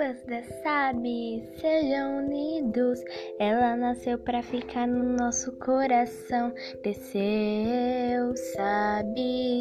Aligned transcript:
fãs 0.00 0.16
Sabe 0.62 1.44
sejam 1.60 2.18
unidos. 2.18 3.00
Ela 3.38 3.76
nasceu 3.76 4.18
pra 4.18 4.42
ficar 4.42 4.86
no 4.86 5.04
nosso 5.04 5.52
coração. 5.58 6.54
Desceu, 6.82 8.34
sabe? 8.54 9.59